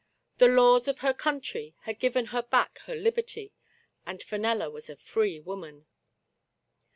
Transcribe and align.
The 0.39 0.47
laws 0.47 0.87
of 0.87 1.01
her 1.01 1.13
country 1.13 1.75
had 1.81 1.99
given 1.99 2.25
her 2.33 2.41
back 2.41 2.79
her 2.85 2.95
liberty, 2.95 3.53
and 4.03 4.23
Fenella 4.23 4.67
was 4.71 4.89
a 4.89 4.95
free 4.95 5.39
woman. 5.39 5.85